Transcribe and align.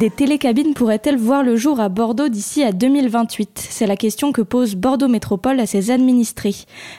Des 0.00 0.08
télécabines 0.08 0.72
pourraient-elles 0.72 1.18
voir 1.18 1.42
le 1.42 1.56
jour 1.56 1.78
à 1.78 1.90
Bordeaux 1.90 2.30
d'ici 2.30 2.62
à 2.62 2.72
2028 2.72 3.50
C'est 3.68 3.86
la 3.86 3.96
question 3.96 4.32
que 4.32 4.40
pose 4.40 4.74
Bordeaux 4.74 5.08
Métropole 5.08 5.60
à 5.60 5.66
ses 5.66 5.90
administrés. 5.90 6.54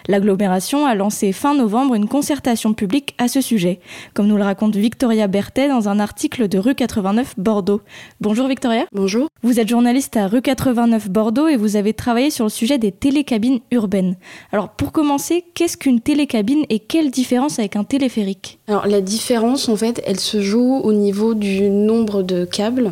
L'agglomération 0.08 0.85
a 0.85 0.93
lancé 0.93 1.31
fin 1.31 1.55
novembre 1.55 1.95
une 1.95 2.08
concertation 2.08 2.75
publique 2.75 3.16
à 3.17 3.27
ce 3.27 3.41
sujet, 3.41 3.80
comme 4.13 4.27
nous 4.27 4.38
le 4.38 4.43
raconte 4.43 4.75
Victoria 4.75 5.25
Berthet 5.27 5.67
dans 5.67 5.89
un 5.89 5.99
article 5.99 6.47
de 6.47 6.59
Rue 6.59 6.75
89 6.75 7.39
Bordeaux. 7.39 7.81
Bonjour 8.19 8.47
Victoria. 8.47 8.85
Bonjour. 8.91 9.30
Vous 9.41 9.59
êtes 9.59 9.69
journaliste 9.69 10.15
à 10.15 10.27
Rue 10.27 10.43
89 10.43 11.09
Bordeaux 11.09 11.47
et 11.47 11.58
vous 11.58 11.77
avez 11.77 11.95
travaillé 11.95 12.30
sur 12.30 12.45
le 12.45 12.52
sujet 12.52 12.77
des 12.77 12.91
télécabines 12.91 13.61
urbaines. 13.71 14.15
Alors 14.52 14.69
pour 14.69 14.91
commencer, 14.91 15.43
qu'est-ce 15.55 15.75
qu'une 15.75 16.02
télécabine 16.02 16.65
et 16.69 16.77
quelle 16.77 17.09
différence 17.09 17.58
avec 17.58 17.75
un 17.75 17.83
téléphérique? 17.83 18.59
Alors 18.67 18.86
la 18.86 19.02
différence 19.02 19.69
en 19.69 19.75
fait, 19.75 20.03
elle 20.05 20.19
se 20.19 20.39
joue 20.39 20.81
au 20.83 20.93
niveau 20.93 21.33
du 21.33 21.67
nombre 21.71 22.21
de 22.21 22.45
câbles. 22.45 22.91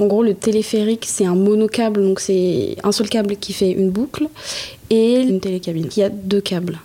En 0.00 0.06
gros, 0.06 0.22
le 0.22 0.34
téléphérique, 0.34 1.04
c'est 1.06 1.26
un 1.26 1.34
monocâble, 1.34 2.02
donc 2.02 2.20
c'est 2.20 2.76
un 2.82 2.90
seul 2.90 3.08
câble 3.08 3.36
qui 3.36 3.52
fait 3.52 3.70
une 3.70 3.90
boucle, 3.90 4.28
et 4.88 5.20
une 5.20 5.40
télécabine 5.40 5.88
qui 5.88 6.02
a 6.02 6.08
deux 6.08 6.40
câbles. 6.40 6.80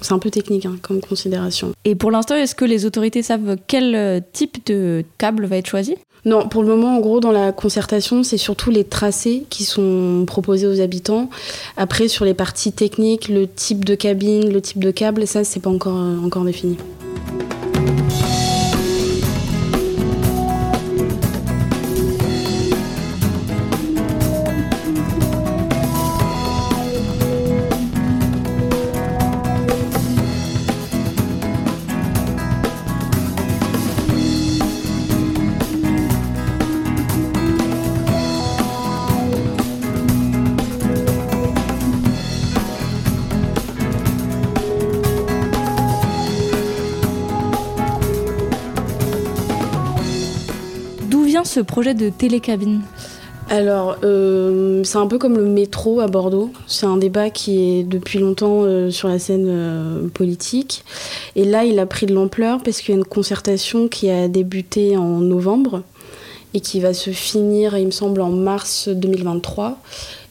C'est 0.00 0.12
un 0.12 0.18
peu 0.18 0.30
technique 0.30 0.64
hein, 0.64 0.76
comme 0.80 1.00
considération. 1.00 1.72
Et 1.84 1.94
pour 1.94 2.10
l'instant, 2.10 2.36
est-ce 2.36 2.54
que 2.54 2.64
les 2.64 2.86
autorités 2.86 3.22
savent 3.22 3.56
quel 3.66 3.94
euh, 3.94 4.20
type 4.32 4.64
de 4.66 5.04
câble 5.18 5.44
va 5.44 5.56
être 5.56 5.66
choisi? 5.66 5.96
Non, 6.24 6.48
pour 6.48 6.62
le 6.62 6.68
moment, 6.68 6.96
en 6.96 7.00
gros, 7.00 7.20
dans 7.20 7.32
la 7.32 7.52
concertation, 7.52 8.22
c'est 8.22 8.38
surtout 8.38 8.70
les 8.70 8.84
tracés 8.84 9.44
qui 9.50 9.64
sont 9.64 10.24
proposés 10.26 10.66
aux 10.66 10.80
habitants. 10.80 11.28
Après, 11.76 12.08
sur 12.08 12.24
les 12.24 12.34
parties 12.34 12.72
techniques, 12.72 13.28
le 13.28 13.46
type 13.46 13.84
de 13.84 13.94
cabine, 13.94 14.50
le 14.50 14.62
type 14.62 14.82
de 14.82 14.90
câble, 14.90 15.26
ça, 15.26 15.44
c'est 15.44 15.60
pas 15.60 15.70
encore, 15.70 15.96
euh, 15.96 16.18
encore 16.24 16.44
défini. 16.44 16.76
Ce 51.48 51.60
projet 51.60 51.94
de 51.94 52.10
télécabine 52.10 52.82
Alors, 53.48 53.96
euh, 54.04 54.84
c'est 54.84 54.98
un 54.98 55.06
peu 55.06 55.16
comme 55.16 55.36
le 55.36 55.46
métro 55.46 56.00
à 56.00 56.06
Bordeaux. 56.06 56.52
C'est 56.66 56.84
un 56.84 56.98
débat 56.98 57.30
qui 57.30 57.78
est 57.78 57.82
depuis 57.84 58.18
longtemps 58.18 58.64
euh, 58.64 58.90
sur 58.90 59.08
la 59.08 59.18
scène 59.18 59.46
euh, 59.48 60.08
politique. 60.08 60.84
Et 61.36 61.44
là, 61.44 61.64
il 61.64 61.78
a 61.78 61.86
pris 61.86 62.04
de 62.04 62.12
l'ampleur 62.12 62.62
parce 62.62 62.80
qu'il 62.80 62.94
y 62.94 62.98
a 62.98 62.98
une 62.98 63.06
concertation 63.06 63.88
qui 63.88 64.10
a 64.10 64.28
débuté 64.28 64.98
en 64.98 65.20
novembre 65.20 65.82
et 66.52 66.60
qui 66.60 66.80
va 66.80 66.92
se 66.92 67.10
finir, 67.10 67.76
il 67.78 67.86
me 67.86 67.90
semble, 67.92 68.20
en 68.20 68.30
mars 68.30 68.88
2023. 68.88 69.78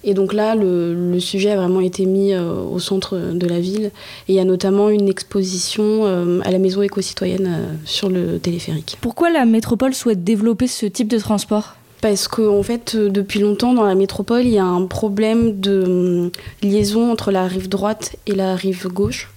Et 0.03 0.13
donc 0.13 0.33
là, 0.33 0.55
le, 0.55 0.93
le 1.11 1.19
sujet 1.19 1.51
a 1.51 1.57
vraiment 1.57 1.81
été 1.81 2.05
mis 2.05 2.33
euh, 2.33 2.53
au 2.53 2.79
centre 2.79 3.17
de 3.17 3.47
la 3.47 3.59
ville. 3.59 3.91
Et 4.27 4.33
il 4.33 4.35
y 4.35 4.39
a 4.39 4.45
notamment 4.45 4.89
une 4.89 5.07
exposition 5.07 6.05
euh, 6.05 6.39
à 6.43 6.51
la 6.51 6.59
maison 6.59 6.81
éco-citoyenne 6.81 7.47
euh, 7.47 7.73
sur 7.85 8.09
le 8.09 8.39
téléphérique. 8.39 8.97
Pourquoi 9.01 9.29
la 9.29 9.45
métropole 9.45 9.93
souhaite 9.93 10.23
développer 10.23 10.67
ce 10.67 10.85
type 10.85 11.07
de 11.07 11.17
transport? 11.17 11.75
Parce 12.01 12.27
qu'en 12.27 12.59
en 12.59 12.63
fait, 12.63 12.95
depuis 12.95 13.39
longtemps, 13.39 13.73
dans 13.73 13.85
la 13.85 13.95
métropole, 13.95 14.43
il 14.43 14.51
y 14.51 14.59
a 14.59 14.65
un 14.65 14.85
problème 14.85 15.59
de 15.59 15.83
hum, 15.83 16.31
liaison 16.61 17.11
entre 17.11 17.31
la 17.31 17.47
rive 17.47 17.69
droite 17.69 18.15
et 18.27 18.35
la 18.35 18.55
rive 18.55 18.87
gauche. 18.87 19.29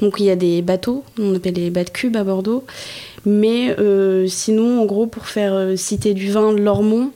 Donc 0.00 0.20
il 0.20 0.26
y 0.26 0.30
a 0.30 0.36
des 0.36 0.62
bateaux, 0.62 1.04
on 1.18 1.34
appelle 1.34 1.54
les 1.54 1.70
bateaux 1.70 1.92
cubes 1.92 2.16
à 2.16 2.24
Bordeaux. 2.24 2.64
Mais 3.24 3.74
euh, 3.78 4.26
sinon, 4.28 4.80
en 4.80 4.84
gros, 4.84 5.06
pour 5.06 5.26
faire 5.26 5.52
euh, 5.52 5.76
Cité 5.76 6.14
du 6.14 6.30
Vin, 6.30 6.52
Lormont, 6.52 7.10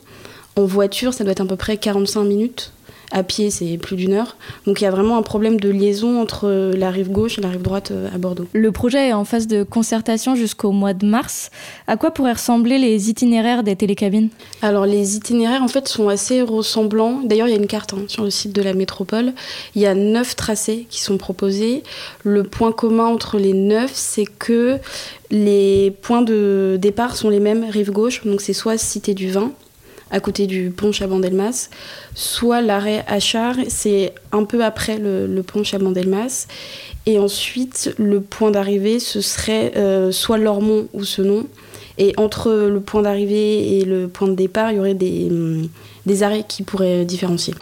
en 0.57 0.65
voiture, 0.65 1.15
ça 1.15 1.23
doit 1.23 1.33
être 1.33 1.41
à 1.41 1.47
peu 1.47 1.57
près 1.57 1.77
45 1.77 2.25
minutes. 2.25 2.73
À 3.13 3.25
pied, 3.25 3.51
c'est 3.51 3.77
plus 3.77 3.97
d'une 3.97 4.13
heure. 4.13 4.37
Donc 4.67 4.81
il 4.81 4.85
y 4.85 4.87
a 4.87 4.91
vraiment 4.91 5.19
un 5.19 5.23
problème 5.23 5.59
de 5.59 5.69
liaison 5.69 6.21
entre 6.21 6.47
euh, 6.47 6.73
la 6.77 6.91
rive 6.91 7.11
gauche 7.11 7.39
et 7.39 7.41
la 7.41 7.49
rive 7.49 7.63
droite 7.63 7.91
euh, 7.91 8.09
à 8.15 8.19
Bordeaux. 8.19 8.47
Le 8.53 8.71
projet 8.71 9.09
est 9.09 9.13
en 9.13 9.25
phase 9.25 9.49
de 9.49 9.65
concertation 9.65 10.37
jusqu'au 10.37 10.71
mois 10.71 10.95
de 10.95 11.05
mars. 11.05 11.51
À 11.89 11.97
quoi 11.97 12.13
pourraient 12.13 12.35
ressembler 12.35 12.79
les 12.79 13.11
itinéraires 13.11 13.65
des 13.65 13.75
télécabines? 13.75 14.29
Alors 14.63 14.87
les 14.87 15.17
itinéraires 15.17 15.65
en 15.65 15.69
fait 15.69 15.89
sont 15.89 16.09
assez 16.09 16.41
ressemblants. 16.41 17.21
D'ailleurs 17.25 17.49
il 17.49 17.51
y 17.51 17.55
a 17.55 17.59
une 17.59 17.67
carte 17.67 17.95
hein, 17.95 18.05
sur 18.07 18.23
le 18.23 18.31
site 18.31 18.55
de 18.55 18.63
la 18.63 18.75
métropole. 18.75 19.33
Il 19.75 19.83
y 19.83 19.87
a 19.87 19.95
neuf 19.95 20.37
tracés 20.37 20.87
qui 20.89 21.01
sont 21.01 21.19
proposés. 21.19 21.83
Le 22.23 22.45
point 22.45 22.71
commun 22.71 23.07
entre 23.07 23.39
les 23.39 23.55
neuf 23.55 23.91
c'est 23.93 24.27
que 24.27 24.79
les 25.33 25.91
points 26.03 26.23
de 26.23 26.79
départ 26.81 27.17
sont 27.17 27.29
les 27.29 27.41
mêmes 27.41 27.65
rive 27.69 27.91
gauche. 27.91 28.25
Donc 28.25 28.41
c'est 28.41 28.53
soit 28.53 28.79
Cité 28.79 29.15
du 29.15 29.31
Vin 29.31 29.51
à 30.11 30.21
côté 30.21 30.47
du 30.47 30.71
pont 30.71 30.93
Chabandelmas, 30.93 31.71
soit 32.15 32.61
l'arrêt 32.61 33.05
Achard, 33.07 33.57
c'est 33.69 34.13
un 34.33 34.45
peu 34.45 34.65
après 34.65 34.99
le, 34.99 35.27
le 35.27 35.43
pont 35.43 35.63
Chabandelmas. 35.63 36.47
Et 37.07 37.19
ensuite, 37.19 37.95
le 37.99 38.21
point 38.21 38.51
d'arrivée, 38.51 38.99
ce 38.99 39.21
serait 39.21 39.73
euh, 39.77 40.13
soit 40.13 40.39
Lormont 40.39 40.89
ou 40.93 41.05
Senon. 41.05 41.47
Et 41.99 42.13
entre 42.17 42.51
le 42.51 42.81
point 42.81 43.03
d'arrivée 43.03 43.79
et 43.79 43.85
le 43.85 44.09
point 44.09 44.29
de 44.29 44.35
départ, 44.35 44.73
il 44.73 44.77
y 44.77 44.81
aurait 44.81 44.95
des, 44.95 45.29
hum, 45.31 45.69
des 46.07 46.23
arrêts 46.23 46.45
qui 46.47 46.63
pourraient 46.63 47.05
différencier. 47.05 47.55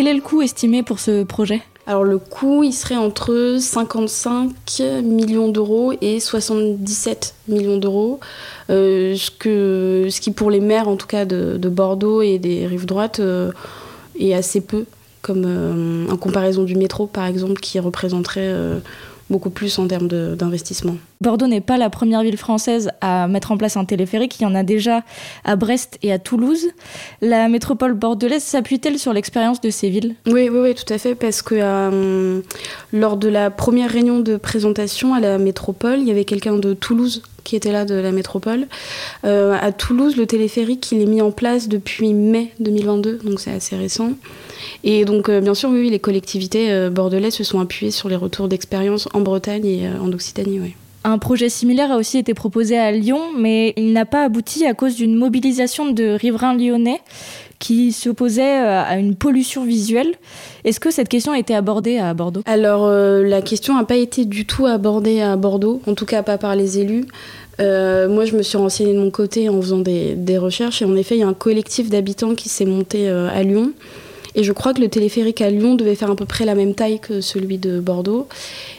Quel 0.00 0.08
est 0.08 0.14
le 0.14 0.22
coût 0.22 0.40
estimé 0.40 0.82
pour 0.82 0.98
ce 0.98 1.24
projet? 1.24 1.60
Alors 1.86 2.04
le 2.04 2.16
coût, 2.16 2.64
il 2.64 2.72
serait 2.72 2.96
entre 2.96 3.58
55 3.60 4.50
millions 5.02 5.48
d'euros 5.48 5.92
et 6.00 6.20
77 6.20 7.34
millions 7.48 7.76
d'euros, 7.76 8.18
euh, 8.70 9.14
ce, 9.14 9.30
que, 9.30 10.08
ce 10.10 10.22
qui 10.22 10.30
pour 10.30 10.50
les 10.50 10.60
maires 10.60 10.88
en 10.88 10.96
tout 10.96 11.06
cas 11.06 11.26
de, 11.26 11.58
Bordeaux 11.68 12.22
et 12.22 12.38
des 12.38 12.66
rives 12.66 12.86
droites 12.86 13.20
euh, 13.20 13.52
est 14.18 14.32
assez 14.32 14.62
peu, 14.62 14.86
comme 15.20 15.44
euh, 15.44 16.10
en 16.10 16.16
comparaison 16.16 16.62
du 16.62 16.76
métro 16.76 17.06
par 17.06 17.26
exemple 17.26 17.60
qui 17.60 17.78
représenterait 17.78 18.80
beaucoup 19.30 19.50
plus 19.50 19.78
en 19.78 19.86
termes 19.86 20.08
d'investissement. 20.08 20.96
Bordeaux 21.20 21.46
n'est 21.46 21.60
pas 21.60 21.78
la 21.78 21.90
première 21.90 22.22
ville 22.22 22.36
française 22.36 22.90
à 23.00 23.28
mettre 23.28 23.52
en 23.52 23.56
place 23.56 23.76
un 23.76 23.84
téléphérique, 23.84 24.40
il 24.40 24.42
y 24.42 24.46
en 24.46 24.54
a 24.54 24.62
déjà 24.62 25.02
à 25.44 25.56
Brest 25.56 25.98
et 26.02 26.12
à 26.12 26.18
Toulouse. 26.18 26.68
La 27.20 27.48
métropole 27.48 27.94
bordelaise 27.94 28.42
s'appuie-t-elle 28.42 28.98
sur 28.98 29.12
l'expérience 29.12 29.60
de 29.60 29.70
ces 29.70 29.90
villes? 29.90 30.14
Oui, 30.26 30.48
oui, 30.50 30.58
oui, 30.60 30.74
tout 30.74 30.92
à 30.92 30.98
fait, 30.98 31.14
parce 31.14 31.42
que 31.42 31.54
euh, 31.58 32.40
lors 32.92 33.16
de 33.16 33.28
la 33.28 33.50
première 33.50 33.90
réunion 33.90 34.20
de 34.20 34.36
présentation 34.36 35.14
à 35.14 35.20
la 35.20 35.38
métropole, 35.38 36.00
il 36.00 36.08
y 36.08 36.10
avait 36.10 36.24
quelqu'un 36.24 36.56
de 36.56 36.74
Toulouse 36.74 37.22
qui 37.50 37.56
était 37.56 37.72
là 37.72 37.84
de 37.84 37.96
la 37.96 38.12
métropole. 38.12 38.68
Euh, 39.24 39.56
à 39.60 39.72
Toulouse, 39.72 40.16
le 40.16 40.24
téléphérique, 40.24 40.92
il 40.92 41.02
est 41.02 41.06
mis 41.06 41.20
en 41.20 41.32
place 41.32 41.68
depuis 41.68 42.14
mai 42.14 42.52
2022, 42.60 43.18
donc 43.24 43.40
c'est 43.40 43.50
assez 43.50 43.74
récent. 43.74 44.12
Et 44.84 45.04
donc, 45.04 45.28
euh, 45.28 45.40
bien 45.40 45.54
sûr, 45.54 45.68
oui, 45.70 45.90
les 45.90 45.98
collectivités 45.98 46.70
euh, 46.70 46.90
bordelaises 46.90 47.34
se 47.34 47.42
sont 47.42 47.58
appuyées 47.58 47.90
sur 47.90 48.08
les 48.08 48.14
retours 48.14 48.46
d'expérience 48.46 49.08
en 49.14 49.20
Bretagne 49.20 49.66
et 49.66 49.88
en 50.00 50.12
Occitanie. 50.12 50.60
Oui. 50.60 50.74
Un 51.02 51.18
projet 51.18 51.48
similaire 51.48 51.90
a 51.90 51.96
aussi 51.96 52.18
été 52.18 52.34
proposé 52.34 52.78
à 52.78 52.92
Lyon, 52.92 53.20
mais 53.36 53.72
il 53.76 53.92
n'a 53.92 54.06
pas 54.06 54.22
abouti 54.22 54.64
à 54.64 54.74
cause 54.74 54.94
d'une 54.94 55.16
mobilisation 55.16 55.90
de 55.90 56.10
riverains 56.10 56.54
lyonnais 56.54 57.00
qui 57.60 57.92
s'opposaient 57.92 58.58
à 58.58 58.98
une 58.98 59.14
pollution 59.14 59.64
visuelle. 59.64 60.16
Est-ce 60.64 60.80
que 60.80 60.90
cette 60.90 61.08
question 61.08 61.30
a 61.30 61.38
été 61.38 61.54
abordée 61.54 61.98
à 61.98 62.12
Bordeaux? 62.14 62.42
Alors, 62.46 62.90
la 62.90 63.42
question 63.42 63.76
n'a 63.76 63.84
pas 63.84 63.96
été 63.96 64.24
du 64.24 64.46
tout 64.46 64.66
abordée 64.66 65.20
à 65.20 65.36
Bordeaux, 65.36 65.80
en 65.86 65.94
tout 65.94 66.06
cas 66.06 66.24
pas 66.24 66.38
par 66.38 66.56
les 66.56 66.80
élus. 66.80 67.04
moi, 67.58 68.24
je 68.24 68.34
me 68.34 68.42
suis 68.42 68.58
renseignée 68.58 68.94
de 68.94 68.98
mon 68.98 69.10
côté 69.10 69.48
en 69.48 69.60
faisant 69.60 69.78
des, 69.78 70.38
recherches, 70.38 70.82
et 70.82 70.86
en 70.86 70.96
effet, 70.96 71.16
il 71.16 71.20
y 71.20 71.22
a 71.22 71.28
un 71.28 71.34
collectif 71.34 71.90
d'habitants 71.90 72.34
qui 72.34 72.48
s'est 72.48 72.64
monté 72.64 73.08
à 73.08 73.42
Lyon 73.42 73.72
et 74.34 74.44
je 74.44 74.52
crois 74.52 74.74
que 74.74 74.80
le 74.80 74.88
téléphérique 74.88 75.40
à 75.40 75.50
Lyon 75.50 75.74
devait 75.74 75.94
faire 75.94 76.10
à 76.10 76.16
peu 76.16 76.24
près 76.24 76.44
la 76.44 76.54
même 76.54 76.74
taille 76.74 77.00
que 77.00 77.20
celui 77.20 77.58
de 77.58 77.80
Bordeaux. 77.80 78.28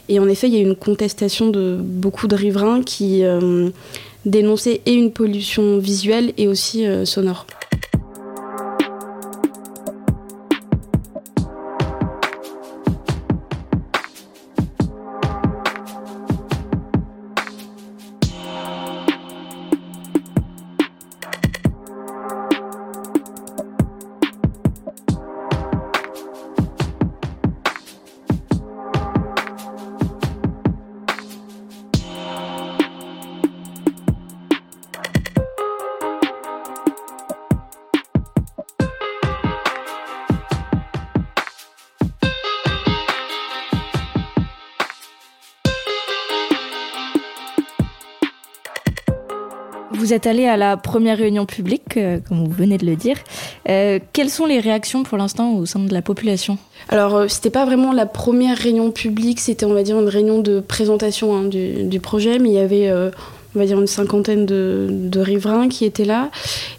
Et 0.10 0.20
en 0.20 0.28
effet, 0.28 0.48
il 0.48 0.54
y 0.54 0.58
a 0.58 0.62
eu 0.62 0.66
une 0.66 0.76
contestation 0.76 1.50
de 1.50 1.78
beaucoup 1.80 2.28
de 2.28 2.36
riverains 2.36 2.84
qui 2.84 3.24
euh, 3.24 3.70
dénonçaient 4.26 4.82
et 4.86 4.94
une 4.94 5.12
pollution 5.12 5.78
visuelle 5.78 6.34
et 6.38 6.48
aussi 6.48 6.86
euh, 6.86 7.06
sonore. 7.06 7.46
Vous 50.12 50.18
êtes 50.18 50.28
allé 50.28 50.46
à 50.46 50.58
la 50.58 50.76
première 50.76 51.20
réunion 51.20 51.46
publique, 51.46 51.96
euh, 51.96 52.20
comme 52.28 52.44
vous 52.44 52.52
venez 52.52 52.78
de 52.78 52.86
le 52.86 52.98
dire. 52.98 53.16
Euh, 53.70 53.98
quelles 54.12 54.30
sont 54.30 54.46
les 54.46 54.60
réactions 54.60 55.04
pour 55.04 55.18
l'instant 55.18 55.54
au 55.54 55.66
sein 55.66 55.80
de 55.80 55.94
la 55.94 56.02
population? 56.02 56.58
Alors, 56.90 57.16
euh, 57.16 57.28
c'était 57.30 57.50
pas 57.50 57.64
vraiment 57.64 57.94
la 57.94 58.06
première 58.06 58.58
réunion 58.58 58.92
publique, 58.92 59.40
c'était, 59.40 59.66
on 59.66 59.74
va 59.74 59.84
dire, 59.84 59.98
une 59.98 60.10
réunion 60.10 60.40
de 60.40 60.60
présentation 60.60 61.34
hein, 61.34 61.44
du, 61.46 62.00
projet, 62.02 62.40
mais 62.40 62.50
il 62.50 62.56
y 62.56 62.60
avait 62.60 62.92
on 63.56 63.60
va 63.60 63.66
dire 63.66 63.80
une 63.80 63.88
cinquantaine 63.88 64.46
de, 64.46 65.20
riverains 65.20 65.70
qui 65.70 65.86
étaient 65.86 66.06
là. 66.06 66.30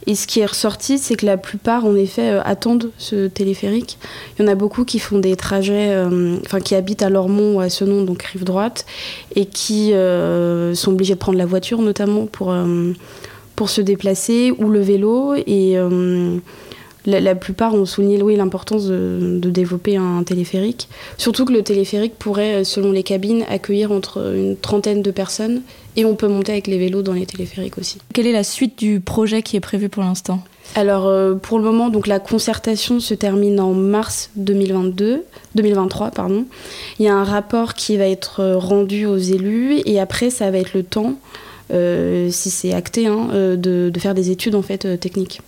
Et 0.07 0.15
ce 0.15 0.27
qui 0.27 0.41
est 0.41 0.47
ressorti, 0.47 0.99
c'est 0.99 1.17
que 1.17 1.27
la 1.27 1.37
plupart, 1.37 1.85
en 1.85 1.95
effet, 1.95 2.31
euh, 2.31 2.41
attendent 2.45 2.91
ce 2.99 3.29
téléphérique. 3.29 3.99
Il 4.39 4.43
y 4.43 4.49
en 4.49 4.51
a 4.51 4.55
beaucoup 4.55 4.85
qui 4.85 4.99
font 4.99 5.19
des 5.19 5.37
trajets, 5.37 5.91
euh, 5.91 6.37
enfin 6.45 6.61
qui 6.61 6.75
habitent 6.75 7.03
à 7.03 7.11
Lormont 7.11 7.57
ou 7.57 7.61
à 7.61 7.69
Senon, 7.69 8.05
donc 8.05 8.23
rive 8.23 8.45
droite, 8.45 8.87
et 9.37 9.47
qui 9.47 9.93
euh, 9.93 10.75
sont 10.75 10.93
obligés 10.93 11.15
de 11.15 11.19
prendre 11.19 11.39
la 11.39 11.47
voiture 11.47 11.83
notamment 11.83 12.27
pour, 12.27 12.55
pour 13.55 13.71
se 13.71 13.81
déplacer 13.81 14.53
ou 14.59 14.69
le 14.69 14.81
vélo. 14.81 15.35
Et 15.47 15.77
la, 17.07 17.35
plupart 17.35 17.75
ont 17.75 17.87
souligné 17.87 18.23
oui, 18.23 18.37
l'importance 18.37 18.87
de, 18.87 19.41
développer 19.51 19.97
un 19.97 20.23
téléphérique. 20.23 20.89
Surtout 21.19 21.45
que 21.45 21.53
le 21.53 21.63
téléphérique 21.63 22.15
pourrait, 22.19 22.65
selon 22.65 22.93
les 22.93 23.03
cabines, 23.03 23.45
accueillir 23.49 23.93
entre 23.93 24.35
une 24.35 24.57
trentaine 24.57 25.03
de 25.03 25.11
personnes 25.11 25.63
et 25.97 26.05
on 26.05 26.15
peut 26.15 26.29
monter 26.29 26.53
avec 26.53 26.67
les 26.67 26.79
vélos 26.79 27.03
dans 27.03 27.13
les 27.13 27.27
téléphériques 27.27 27.79
aussi. 27.79 27.99
Quelle 28.15 28.27
est 28.27 28.33
la 28.33 28.45
suite 28.45 28.79
du 28.79 29.01
projet 29.01 29.43
qui 29.43 29.57
est 29.57 29.61
prévu 29.61 29.89
pour 29.89 30.03
l'instant? 30.03 30.43
Alors 30.75 31.07
euh, 31.07 31.35
pour 31.35 31.59
le 31.59 31.65
moment, 31.65 31.91
donc 31.91 32.07
la 32.07 32.19
concertation 32.19 33.01
se 33.01 33.15
termine 33.15 33.61
en 33.61 33.75
mars 33.75 34.31
2022, 34.37 35.25
2023 35.55 36.13
pardon. 36.13 36.47
Il 36.99 37.05
y 37.05 37.09
a 37.09 37.15
un 37.15 37.25
rapport 37.25 37.75
qui 37.75 37.97
va 37.97 38.07
être 38.07 38.55
rendu 38.55 39.05
aux 39.05 39.19
élus 39.19 39.81
et 39.85 40.01
après 40.01 40.31
ça 40.31 40.51
va 40.51 40.59
être 40.59 40.73
le 40.73 40.83
temps, 40.83 41.15
euh, 41.73 42.31
si 42.31 42.49
c'est 42.49 42.73
acté, 42.73 43.07
hein, 43.07 43.29
euh, 43.33 43.57
de, 43.57 43.91
de, 43.93 44.01
faire 44.01 44.15
des 44.15 44.31
études 44.31 44.55
en 44.55 44.63
fait 44.63 44.99
techniques 44.99 45.43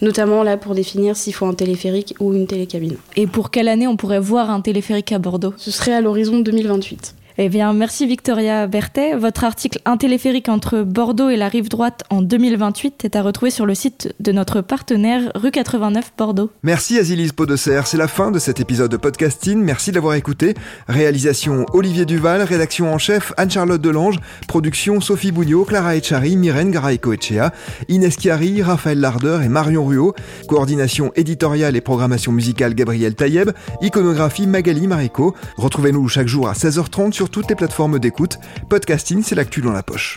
notamment 0.00 0.42
là 0.42 0.56
pour 0.56 0.74
définir 0.74 1.16
s'il 1.16 1.34
faut 1.34 1.46
un 1.46 1.54
téléphérique 1.54 2.14
ou 2.20 2.34
une 2.34 2.46
télécabine. 2.46 2.96
Et 3.16 3.26
pour 3.26 3.50
quelle 3.50 3.68
année 3.68 3.86
on 3.86 3.96
pourrait 3.96 4.20
voir 4.20 4.50
un 4.50 4.60
téléphérique 4.60 5.12
à 5.12 5.18
Bordeaux? 5.18 5.54
Ce 5.56 5.70
serait 5.70 5.94
à 5.94 6.00
l'horizon 6.00 6.40
2028. 6.40 7.14
Eh 7.38 7.50
bien, 7.50 7.74
merci 7.74 8.06
Victoria 8.06 8.66
Berthet. 8.66 9.14
Votre 9.14 9.44
article 9.44 9.78
Un 9.84 9.98
téléphérique 9.98 10.48
entre 10.48 10.80
Bordeaux 10.80 11.28
et 11.28 11.36
la 11.36 11.48
rive 11.48 11.68
droite 11.68 12.02
en 12.08 12.22
2028 12.22 13.04
est 13.04 13.14
à 13.14 13.20
retrouver 13.20 13.50
sur 13.50 13.66
le 13.66 13.74
site 13.74 14.14
de 14.20 14.32
notre 14.32 14.62
partenaire 14.62 15.32
rue 15.34 15.50
89 15.50 16.14
Bordeaux. 16.16 16.50
Merci 16.62 16.98
Azilise 16.98 17.32
Podesser. 17.32 17.82
C'est 17.84 17.98
la 17.98 18.08
fin 18.08 18.30
de 18.30 18.38
cet 18.38 18.58
épisode 18.58 18.90
de 18.90 18.96
podcasting. 18.96 19.58
Merci 19.58 19.90
de 19.90 19.96
l'avoir 19.96 20.14
écouté. 20.14 20.54
Réalisation 20.88 21.66
Olivier 21.74 22.06
Duval, 22.06 22.40
rédaction 22.40 22.90
en 22.90 22.96
chef 22.96 23.34
Anne-Charlotte 23.36 23.82
Delange, 23.82 24.18
production 24.48 25.02
Sophie 25.02 25.30
Bougnot, 25.30 25.66
Clara 25.66 25.94
Echari, 25.94 26.38
Myrène 26.38 26.70
Garaïco-Echea, 26.70 27.52
Inès 27.90 28.16
Chiari, 28.18 28.62
Raphaël 28.62 28.98
Larder 28.98 29.40
et 29.44 29.48
Marion 29.50 29.84
Ruot. 29.84 30.14
Coordination 30.48 31.12
éditoriale 31.16 31.76
et 31.76 31.82
programmation 31.82 32.32
musicale 32.32 32.72
Gabriel 32.72 33.14
Taïeb. 33.14 33.50
Iconographie 33.82 34.46
Magali 34.46 34.86
Marico. 34.86 35.34
Retrouvez-nous 35.58 36.08
chaque 36.08 36.28
jour 36.28 36.48
à 36.48 36.54
16h30 36.54 37.25
sur 37.26 37.30
toutes 37.30 37.48
les 37.48 37.56
plateformes 37.56 37.98
d'écoute. 37.98 38.38
Podcasting, 38.68 39.22
c'est 39.22 39.34
l'actu 39.34 39.60
dans 39.60 39.72
la 39.72 39.82
poche. 39.82 40.16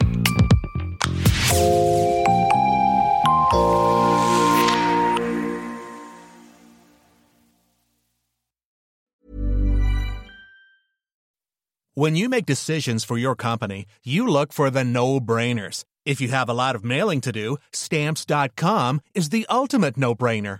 When 11.96 12.16
you 12.16 12.30
make 12.30 12.46
decisions 12.46 13.04
for 13.04 13.18
your 13.18 13.36
company, 13.36 13.86
you 14.06 14.26
look 14.26 14.54
for 14.54 14.70
the 14.70 14.86
no-brainers. 14.86 15.84
If 16.06 16.22
you 16.22 16.30
have 16.30 16.48
a 16.48 16.54
lot 16.54 16.76
of 16.76 16.86
mailing 16.86 17.20
to 17.22 17.32
do, 17.32 17.58
stamps.com 17.74 19.02
is 19.14 19.30
the 19.30 19.46
ultimate 19.50 19.98
no-brainer. 19.98 20.60